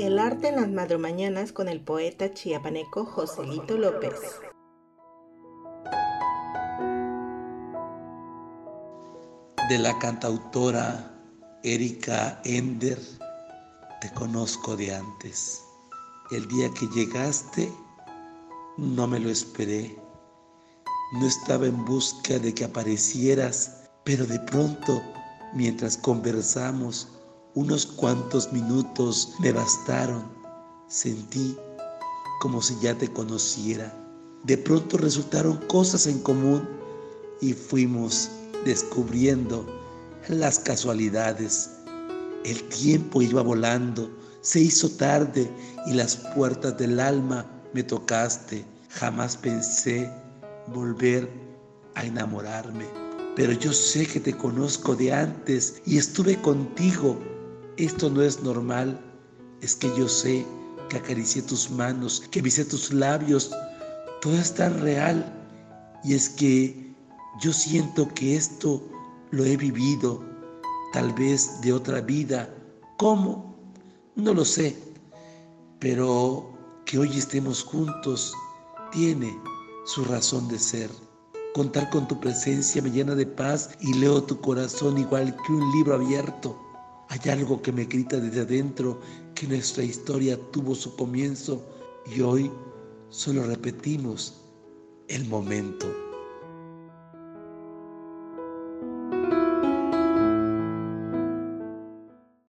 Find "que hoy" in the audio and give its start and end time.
76.84-77.16